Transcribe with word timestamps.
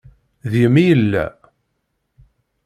Deg-m 0.51 0.75
i 0.83 0.83
yella. 0.89 1.25